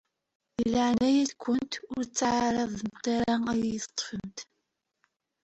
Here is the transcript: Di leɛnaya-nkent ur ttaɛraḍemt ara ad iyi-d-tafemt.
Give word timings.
Di 0.55 0.63
leɛnaya-nkent 0.73 1.73
ur 1.93 2.03
ttaɛraḍemt 2.05 3.03
ara 3.15 3.35
ad 3.51 3.61
iyi-d-tafemt. 3.67 4.37